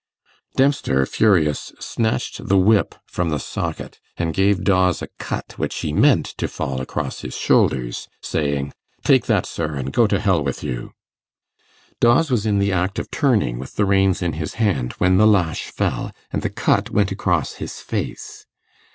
Dempster, 0.55 1.05
furious, 1.05 1.71
snatched 1.79 2.47
the 2.47 2.57
whip 2.57 2.95
from 3.05 3.29
the 3.29 3.37
socket, 3.37 3.99
and 4.17 4.33
gave 4.33 4.63
Dawes 4.63 5.03
a 5.03 5.07
cut 5.19 5.53
which 5.59 5.75
he 5.81 5.93
meant 5.93 6.25
to 6.39 6.47
fall 6.47 6.81
across 6.81 7.21
his 7.21 7.37
shoulders 7.37 8.07
saying, 8.19 8.73
'Take 9.03 9.27
that, 9.27 9.45
sir, 9.45 9.75
and 9.75 9.93
go 9.93 10.07
to 10.07 10.19
hell 10.19 10.43
with 10.43 10.63
you!' 10.63 10.93
Dawes 11.99 12.31
was 12.31 12.47
in 12.47 12.57
the 12.57 12.71
act 12.71 12.97
of 12.97 13.11
turning 13.11 13.59
with 13.59 13.75
the 13.75 13.85
reins 13.85 14.23
in 14.23 14.33
his 14.33 14.55
hand 14.55 14.93
when 14.93 15.17
the 15.17 15.27
lash 15.27 15.65
fell, 15.65 16.11
and 16.31 16.41
the 16.41 16.49
cut 16.49 16.89
went 16.89 17.11
across 17.11 17.57
his 17.61 17.79
face. 17.79 18.47